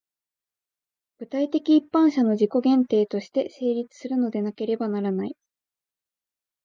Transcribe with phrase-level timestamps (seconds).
[1.19, 5.37] 具体的一般者の自己限定として成立するのでなければならない。